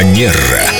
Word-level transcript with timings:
Манера. 0.00 0.79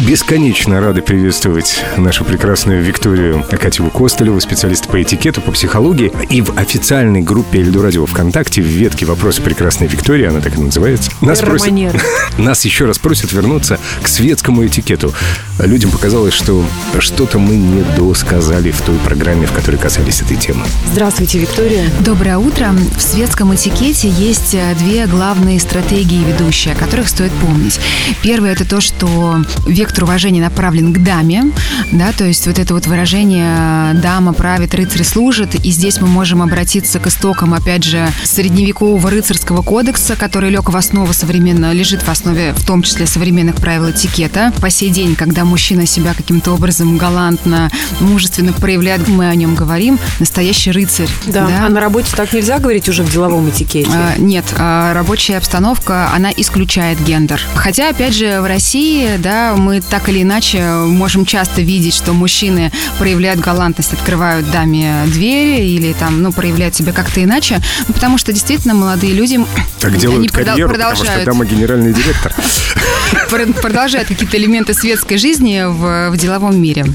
Мы 0.00 0.06
бесконечно 0.06 0.80
рады 0.80 1.02
приветствовать 1.02 1.84
нашу 1.96 2.24
прекрасную 2.24 2.82
Викторию 2.82 3.44
Акатьеву 3.50 3.90
Костылеву, 3.90 4.40
специалиста 4.40 4.88
по 4.88 5.00
этикету, 5.02 5.40
по 5.40 5.52
психологии. 5.52 6.12
И 6.30 6.40
в 6.40 6.58
официальной 6.58 7.20
группе 7.20 7.60
Эльду 7.60 7.82
Радио 7.82 8.06
ВКонтакте 8.06 8.62
в 8.62 8.66
ветке 8.66 9.04
«Вопросы 9.04 9.42
прекрасной 9.42 9.88
Виктории», 9.88 10.26
она 10.26 10.40
так 10.40 10.56
и 10.56 10.60
называется, 10.60 11.10
нас, 11.20 11.40
просят, 11.40 11.72
нас 12.38 12.64
еще 12.64 12.86
раз 12.86 12.98
просят 12.98 13.32
вернуться 13.32 13.78
к 14.02 14.08
светскому 14.08 14.66
этикету. 14.66 15.12
Людям 15.58 15.90
показалось, 15.90 16.34
что 16.34 16.64
что-то 16.98 17.38
мы 17.38 17.56
не 17.56 17.82
досказали 17.96 18.70
в 18.70 18.80
той 18.80 18.96
программе, 19.04 19.46
в 19.46 19.52
которой 19.52 19.76
касались 19.76 20.22
этой 20.22 20.36
темы. 20.36 20.64
Здравствуйте, 20.92 21.38
Виктория. 21.38 21.84
Доброе 22.00 22.38
утро. 22.38 22.72
В 22.96 23.02
светском 23.02 23.54
этикете 23.54 24.08
есть 24.08 24.54
э, 24.54 24.74
две 24.78 25.06
главные 25.06 25.60
стратегии 25.60 26.24
ведущие, 26.24 26.74
о 26.74 26.76
которых 26.76 27.08
стоит 27.08 27.32
помнить. 27.32 27.78
Первое– 28.22 28.52
это 28.54 28.64
то, 28.64 28.80
что 28.80 29.42
вектор 29.90 30.04
уважения 30.04 30.40
направлен 30.40 30.92
к 30.92 31.02
даме, 31.02 31.50
да, 31.90 32.12
то 32.12 32.24
есть 32.24 32.46
вот 32.46 32.60
это 32.60 32.74
вот 32.74 32.86
выражение 32.86 33.92
«дама 33.94 34.32
правит, 34.32 34.72
рыцарь 34.72 35.02
служит», 35.02 35.56
и 35.66 35.70
здесь 35.72 36.00
мы 36.00 36.06
можем 36.06 36.42
обратиться 36.42 37.00
к 37.00 37.08
истокам, 37.08 37.54
опять 37.54 37.82
же, 37.82 38.08
средневекового 38.22 39.10
рыцарского 39.10 39.62
кодекса, 39.62 40.14
который 40.14 40.50
лег 40.50 40.70
в 40.70 40.76
основу 40.76 41.12
современно, 41.12 41.72
лежит 41.72 42.02
в 42.02 42.08
основе, 42.08 42.52
в 42.52 42.64
том 42.64 42.82
числе, 42.82 43.06
современных 43.06 43.56
правил 43.56 43.90
этикета. 43.90 44.52
По 44.60 44.70
сей 44.70 44.90
день, 44.90 45.16
когда 45.16 45.44
мужчина 45.44 45.86
себя 45.86 46.14
каким-то 46.14 46.52
образом 46.52 46.96
галантно, 46.96 47.68
мужественно 47.98 48.52
проявляет, 48.52 49.08
мы 49.08 49.28
о 49.28 49.34
нем 49.34 49.56
говорим, 49.56 49.98
настоящий 50.20 50.70
рыцарь. 50.70 51.08
Да. 51.26 51.48
А 51.66 51.68
на 51.68 51.80
работе 51.80 52.14
так 52.14 52.32
нельзя 52.32 52.60
говорить 52.60 52.88
уже 52.88 53.02
в 53.02 53.10
деловом 53.10 53.48
этикете? 53.48 53.90
А, 53.92 54.14
Нет, 54.18 54.44
а, 54.56 54.94
рабочая 54.94 55.38
обстановка, 55.38 56.10
она 56.14 56.30
исключает 56.36 57.02
гендер. 57.02 57.40
Хотя, 57.56 57.88
опять 57.88 58.14
же, 58.14 58.40
в 58.40 58.46
России, 58.46 59.16
да, 59.18 59.54
мы 59.56 59.69
так 59.78 60.08
или 60.08 60.22
иначе 60.22 60.62
можем 60.62 61.24
часто 61.24 61.62
видеть, 61.62 61.94
что 61.94 62.12
мужчины 62.12 62.72
проявляют 62.98 63.40
галантность, 63.40 63.92
открывают 63.92 64.50
даме 64.50 65.04
двери 65.06 65.64
или 65.64 65.92
там, 65.92 66.22
ну, 66.22 66.32
проявляют 66.32 66.74
себя 66.74 66.92
как-то 66.92 67.22
иначе, 67.22 67.60
ну, 67.86 67.94
потому 67.94 68.18
что 68.18 68.32
действительно 68.32 68.74
молодые 68.74 69.12
люди... 69.12 69.38
Так 69.78 69.92
они 69.92 70.00
делают 70.00 70.32
продол- 70.32 70.44
карьеру, 70.46 70.70
потому 70.70 70.96
что 70.96 71.04
продолжают 71.04 71.24
дама 71.24 71.44
генеральный 71.44 71.92
директор. 71.92 72.34
пр- 73.30 73.52
продолжают 73.54 74.08
какие-то 74.08 74.36
элементы 74.36 74.74
светской 74.74 75.16
жизни 75.16 75.62
в 75.66 76.16
деловом 76.16 76.60
мире. 76.60 76.86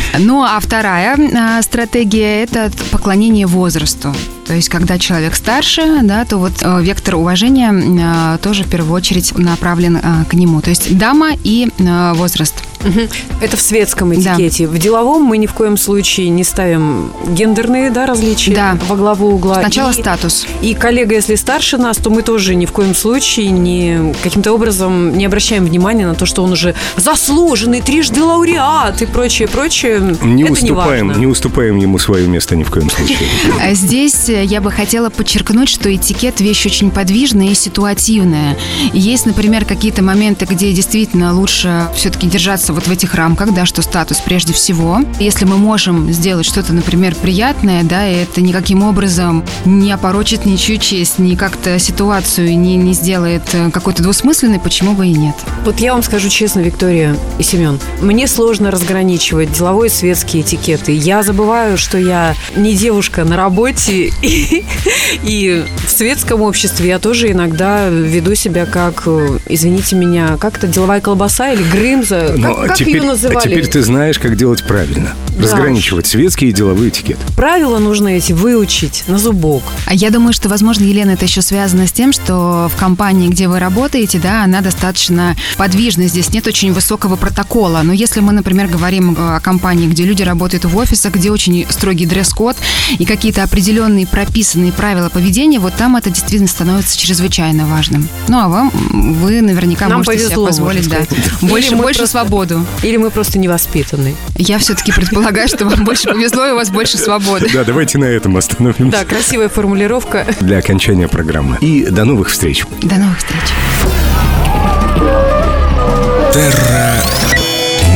Ну, 0.18 0.42
а 0.42 0.58
вторая 0.60 1.18
а, 1.34 1.62
стратегия– 1.62 2.42
это 2.44 2.70
поклонение 2.90 3.46
возрасту. 3.46 4.14
То 4.46 4.54
есть, 4.54 4.68
когда 4.68 4.98
человек 4.98 5.34
старше, 5.34 6.00
да, 6.02 6.24
то 6.24 6.38
вот 6.38 6.52
э, 6.60 6.82
вектор 6.82 7.16
уважения 7.16 7.72
э, 7.72 8.38
тоже 8.38 8.64
в 8.64 8.68
первую 8.68 8.94
очередь 8.94 9.36
направлен 9.38 9.96
э, 9.96 10.24
к 10.28 10.34
нему. 10.34 10.60
То 10.60 10.70
есть, 10.70 10.96
дама 10.98 11.30
и 11.44 11.68
э, 11.78 12.12
возраст. 12.14 12.54
Это 13.40 13.56
в 13.56 13.60
светском 13.60 14.10
Да. 14.20 14.34
этикете. 14.34 14.66
В 14.66 14.78
деловом 14.78 15.22
мы 15.22 15.38
ни 15.38 15.46
в 15.46 15.52
коем 15.54 15.76
случае 15.76 16.28
не 16.30 16.44
ставим 16.44 17.12
гендерные 17.28 17.90
да, 17.90 18.06
различия 18.06 18.54
Да. 18.54 18.78
во 18.88 18.96
главу 18.96 19.28
угла. 19.34 19.60
Сначала 19.60 19.90
И- 19.90 19.94
статус. 19.94 20.46
И 20.60 20.74
коллега, 20.74 21.14
если 21.14 21.34
старше 21.34 21.76
нас, 21.78 21.96
то 21.98 22.10
мы 22.10 22.22
тоже 22.22 22.54
ни 22.54 22.66
в 22.66 22.72
коем 22.72 22.94
случае 22.94 23.50
не 23.50 24.14
каким-то 24.22 24.52
образом 24.52 25.16
не 25.16 25.24
обращаем 25.26 25.64
внимания 25.64 26.06
на 26.06 26.14
то, 26.14 26.26
что 26.26 26.42
он 26.42 26.52
уже 26.52 26.74
заслуженный, 26.96 27.80
трижды 27.80 28.22
лауреат 28.22 29.02
и 29.02 29.06
прочее, 29.06 29.48
прочее. 29.48 30.16
Не 30.22 30.44
Это 30.44 30.52
уступаем, 30.52 31.08
важно. 31.08 31.20
не 31.20 31.26
уступаем 31.26 31.76
ему 31.76 31.98
свое 31.98 32.26
место 32.26 32.56
ни 32.56 32.62
в 32.64 32.70
коем 32.70 32.90
случае. 32.90 33.18
А 33.60 33.74
Здесь 33.74 34.28
э, 34.28 34.44
я 34.44 34.60
бы 34.60 34.70
хотела 34.70 35.10
подчеркнуть, 35.10 35.68
что 35.68 35.94
этикет 35.94 36.40
вещь 36.40 36.66
очень 36.66 36.90
подвижная 36.90 37.48
и 37.48 37.54
ситуативная. 37.54 38.56
Есть, 38.92 39.26
например, 39.26 39.64
какие-то 39.64 40.02
моменты, 40.02 40.46
где 40.46 40.72
действительно 40.72 41.34
лучше 41.34 41.88
все-таки 41.96 42.26
держаться 42.26 42.71
вот 42.72 42.86
в 42.86 42.90
этих 42.90 43.14
рамках, 43.14 43.54
да, 43.54 43.66
что 43.66 43.82
статус 43.82 44.18
прежде 44.18 44.52
всего. 44.52 45.00
Если 45.18 45.44
мы 45.44 45.56
можем 45.56 46.12
сделать 46.12 46.46
что-то, 46.46 46.72
например, 46.72 47.14
приятное, 47.14 47.82
да, 47.82 48.08
и 48.08 48.16
это 48.16 48.40
никаким 48.40 48.82
образом 48.82 49.44
не 49.64 49.92
опорочит 49.92 50.46
ничью 50.46 50.78
честь, 50.78 51.18
ни 51.18 51.34
как-то 51.34 51.78
ситуацию 51.78 52.58
не, 52.58 52.76
не 52.76 52.92
сделает 52.92 53.42
э, 53.52 53.70
какой-то 53.70 54.02
двусмысленной, 54.02 54.60
почему 54.60 54.92
бы 54.92 55.06
и 55.06 55.12
нет. 55.12 55.34
Вот 55.64 55.80
я 55.80 55.92
вам 55.92 56.02
скажу 56.02 56.28
честно, 56.28 56.60
Виктория 56.60 57.16
и 57.38 57.42
Семен, 57.42 57.78
мне 58.00 58.26
сложно 58.26 58.70
разграничивать 58.70 59.52
деловой 59.52 59.88
и 59.88 59.90
светские 59.90 60.42
этикеты. 60.42 60.92
Я 60.92 61.22
забываю, 61.22 61.78
что 61.78 61.98
я 61.98 62.34
не 62.56 62.74
девушка 62.74 63.24
на 63.24 63.36
работе, 63.36 64.12
и, 64.22 64.64
и 65.22 65.64
светском 65.92 66.42
обществе 66.42 66.88
я 66.88 66.98
тоже 66.98 67.30
иногда 67.30 67.88
веду 67.88 68.34
себя 68.34 68.66
как, 68.66 69.02
э, 69.06 69.38
извините 69.48 69.96
меня, 69.96 70.36
как 70.38 70.58
это, 70.58 70.66
деловая 70.66 71.00
колбаса 71.00 71.52
или 71.52 71.62
грымза? 71.62 72.34
Как 72.42 72.66
как 72.66 72.76
теперь, 72.76 72.96
ее 72.96 73.02
называли? 73.02 73.38
а 73.38 73.40
теперь 73.40 73.66
ты 73.66 73.82
знаешь, 73.82 74.18
как 74.18 74.36
делать 74.36 74.64
правильно. 74.66 75.10
Разграничивать 75.42 76.06
светский 76.06 76.48
и 76.48 76.52
деловой 76.52 76.88
этикет. 76.88 77.18
Правила 77.36 77.78
нужно 77.78 78.08
эти 78.08 78.32
выучить 78.32 79.04
на 79.08 79.18
зубок. 79.18 79.62
А 79.86 79.94
Я 79.94 80.10
думаю, 80.10 80.32
что, 80.32 80.48
возможно, 80.48 80.84
Елена, 80.84 81.10
это 81.12 81.24
еще 81.24 81.42
связано 81.42 81.86
с 81.86 81.92
тем, 81.92 82.12
что 82.12 82.70
в 82.74 82.78
компании, 82.78 83.28
где 83.28 83.48
вы 83.48 83.58
работаете, 83.58 84.18
да, 84.18 84.44
она 84.44 84.60
достаточно 84.60 85.36
подвижна. 85.56 86.06
Здесь 86.06 86.32
нет 86.32 86.46
очень 86.46 86.72
высокого 86.72 87.16
протокола. 87.16 87.80
Но 87.82 87.92
если 87.92 88.20
мы, 88.20 88.32
например, 88.32 88.68
говорим 88.68 89.16
э, 89.18 89.36
о 89.36 89.40
компании, 89.40 89.88
где 89.88 90.04
люди 90.04 90.22
работают 90.22 90.64
в 90.64 90.76
офисах, 90.76 91.14
где 91.14 91.30
очень 91.30 91.66
строгий 91.68 92.06
дресс-код 92.06 92.56
и 92.98 93.04
какие-то 93.04 93.42
определенные 93.42 94.06
прописанные 94.06 94.72
правила 94.72 95.08
поведения, 95.08 95.58
вот 95.58 95.74
там 95.74 95.96
это 95.96 96.10
действительно 96.10 96.48
становится 96.48 96.98
чрезвычайно 96.98 97.66
важным. 97.66 98.08
Ну, 98.28 98.38
а 98.38 98.48
вам, 98.48 98.70
вы 98.70 99.40
наверняка 99.42 99.88
Нам 99.88 99.98
можете 99.98 100.18
повезло, 100.18 100.34
себе 100.34 100.46
позволить, 100.46 100.88
да, 100.88 100.98
больше, 101.40 101.68
Или 101.68 101.74
мы 101.74 101.82
больше 101.82 101.98
просто- 102.00 102.18
свободу. 102.18 102.66
Или 102.82 102.96
мы 102.96 103.10
просто 103.10 103.38
невоспитаны. 103.38 104.14
Я 104.36 104.58
все-таки 104.58 104.92
предполагаю, 104.92 105.31
что 105.48 105.64
вам 105.66 105.84
больше 105.84 106.08
повезло, 106.08 106.46
и 106.46 106.50
у 106.52 106.56
вас 106.56 106.70
больше 106.70 106.98
свободы. 106.98 107.48
Да, 107.52 107.64
давайте 107.64 107.98
на 107.98 108.04
этом 108.04 108.36
остановимся 108.36 108.98
Да, 108.98 109.04
красивая 109.04 109.48
формулировка. 109.48 110.26
для 110.40 110.58
окончания 110.58 111.08
программы. 111.08 111.58
И 111.60 111.84
до 111.86 112.04
новых 112.04 112.28
встреч. 112.28 112.64
До 112.82 112.96
новых 112.96 113.18
встреч. 113.18 113.40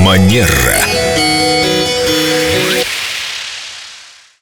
Манера. 0.04 0.95